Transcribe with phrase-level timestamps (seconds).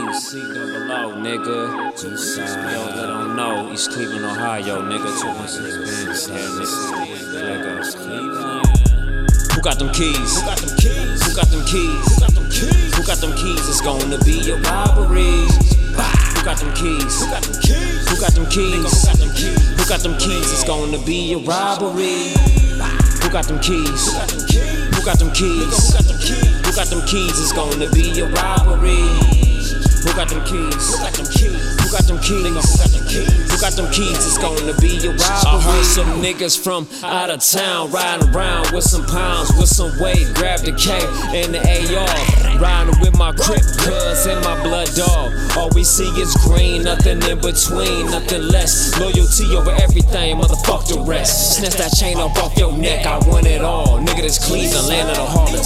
[0.00, 1.92] EC double O, nigga.
[1.92, 2.72] Eastside.
[2.72, 3.70] Yo, they don't know.
[3.70, 5.10] East Cleveland, Ohio, nigga.
[5.20, 6.56] 216 Band,
[7.44, 7.96] nigga.
[7.96, 8.66] Cleveland.
[9.52, 10.40] Who got them keys?
[10.40, 11.20] Who got them keys?
[11.26, 12.14] Who got them keys?
[12.14, 12.94] Who got them keys?
[12.96, 13.68] Who got them keys?
[13.68, 15.44] It's gonna be a robbery.
[16.32, 17.20] Who got them keys?
[17.20, 18.08] Who got them keys?
[18.08, 19.04] Who got them keys?
[19.76, 20.50] Who got them keys?
[20.50, 22.32] It's gonna be a robbery.
[23.20, 24.08] Who got them keys?
[24.08, 24.96] Who got them keys?
[24.96, 26.64] Who got them keys?
[26.64, 27.38] Who got them keys?
[27.38, 29.39] It's gonna be a robbery.
[30.02, 30.96] Who got them keys?
[30.96, 31.60] Who got them keys?
[31.80, 32.46] Who got them keys?
[32.46, 33.52] Who got them keys?
[33.52, 34.16] Who got them keys?
[34.16, 35.44] It's gonna be a robbery.
[35.44, 39.92] I heard some niggas from out of town riding around with some pounds, with some
[40.00, 40.26] weight.
[40.34, 40.96] Grab the K
[41.36, 42.58] and the AR.
[42.58, 45.32] Riding with my crip cuz and my blood dog.
[45.56, 48.98] All we see is green, nothing in between, nothing less.
[48.98, 51.56] Loyalty over everything, motherfuck the rest.
[51.58, 53.98] Snatch that chain up off your neck, I want it all.
[53.98, 55.59] Nigga, this Cleveland, land of the Harlots.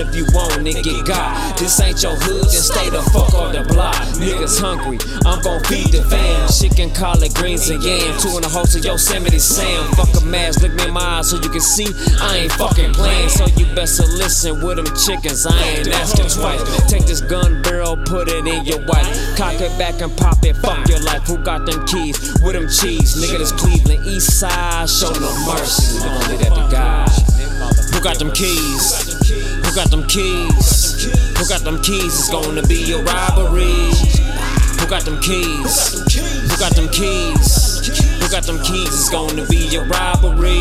[0.00, 1.58] If you want, nigga, got.
[1.58, 3.94] This ain't your hood, then stay the fuck off the block.
[4.16, 4.96] Niggas hungry,
[5.28, 6.48] I'm gon' feed the fam.
[6.48, 8.16] Chicken, collard greens, and yam.
[8.18, 9.84] Two in the host of Yosemite Sam.
[9.92, 11.84] Fuck a mask, look me in my eyes so you can see
[12.16, 13.28] I ain't fucking playing.
[13.28, 15.44] So you best to listen with them chickens.
[15.44, 16.64] I ain't asking twice.
[16.88, 19.04] Take this gun barrel, put it in your wife.
[19.36, 20.56] Cock it back and pop it.
[20.64, 21.28] Fuck your life.
[21.28, 22.16] Who got them keys?
[22.40, 23.20] With them cheese.
[23.20, 24.88] Nigga, this Cleveland East Side.
[24.88, 26.00] Show no mercy.
[26.40, 27.08] That to God.
[27.92, 29.59] Who got them keys?
[29.70, 31.04] Who got them keys?
[31.38, 32.06] Who got them keys?
[32.06, 33.94] It's gonna be a robbery.
[34.82, 35.94] Who got them keys?
[36.50, 37.86] Who got them keys?
[38.18, 38.88] Who got them keys?
[38.88, 40.58] It's gonna be a robbery.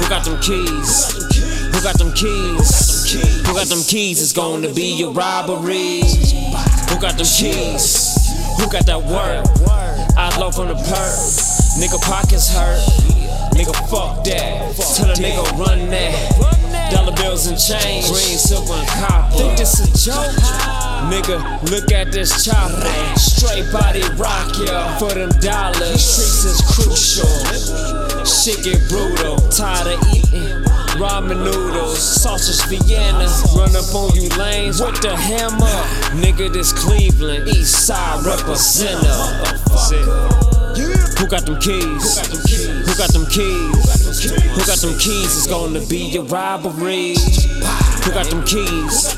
[0.00, 1.12] Who got them keys?
[1.70, 3.12] Who got them keys?
[3.46, 4.22] Who got them keys?
[4.22, 6.00] It's gonna be a robbery.
[6.88, 8.32] Who got them keys?
[8.56, 9.44] Who got that work?
[10.16, 11.76] Outlaw from the perp.
[11.76, 12.80] Nigga pockets hurt.
[13.52, 14.74] Nigga fuck that.
[14.96, 16.57] Tell a nigga run that.
[16.90, 18.06] Dollar bills and change.
[18.06, 19.36] Green, silver, and copper.
[19.36, 20.32] Think this a joke?
[21.08, 21.38] Nigga,
[21.70, 23.18] look at this chopper.
[23.18, 24.98] Straight body rock, yeah.
[24.98, 27.28] For them dollars, streets is crucial.
[28.24, 29.36] Shit get brutal.
[29.50, 30.64] Tired of eating.
[30.98, 33.28] Ramen noodles, sausage Vienna.
[33.54, 35.78] Run up on you lanes with the hammer.
[36.20, 39.60] Nigga, this Cleveland, East Side representative.
[41.18, 42.18] Who got them keys?
[42.86, 44.07] Who got them keys?
[44.18, 45.36] Who got them keys?
[45.36, 47.14] It's gonna be a robbery.
[48.02, 49.14] Who got them keys?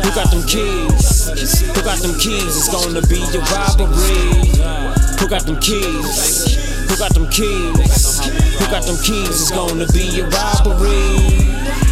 [0.00, 1.28] Who got them keys?
[1.68, 2.56] Who got them keys?
[2.56, 4.48] It's gonna be a robbery.
[5.20, 6.56] Who got them keys?
[6.88, 8.24] Who got them keys?
[8.56, 9.28] Who got them keys?
[9.28, 11.44] It's gonna be a robbery.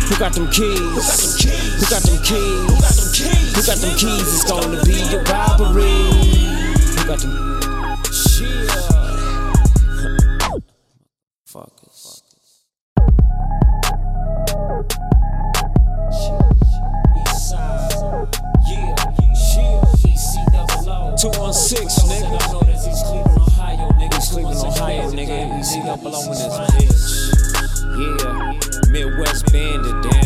[0.08, 1.44] Who got them keys?
[1.76, 3.52] Who got them keys?
[3.52, 4.28] Who got them keys?
[4.32, 6.08] It's gonna be a robbery.
[6.96, 7.36] Who got them?
[11.46, 12.25] Fuckers.
[25.86, 26.24] Nigga.
[26.24, 27.46] In this bitch.
[27.96, 30.25] Yeah, Midwest Bandit, damn